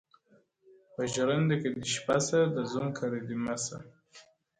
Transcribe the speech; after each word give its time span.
o 0.03 0.03
په 0.93 1.01
ژرنده 1.13 1.55
کي 1.61 1.69
دي 1.75 1.85
شپه 1.95 2.17
سه، 2.27 2.39
د 2.55 2.57
زوم 2.71 2.87
کره 2.97 3.19
دي 3.27 3.35
مه 3.45 3.55
سه. 3.65 3.77